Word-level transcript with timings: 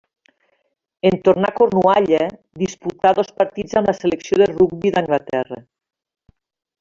En 1.09 1.17
tornar 1.27 1.51
a 1.53 1.55
Cornualla 1.59 2.23
disputà 2.63 3.11
dos 3.21 3.29
partits 3.41 3.77
amb 3.81 3.91
la 3.93 3.99
selecció 4.01 4.39
de 4.43 4.49
rugbi 4.53 4.93
d'Anglaterra. 4.97 5.61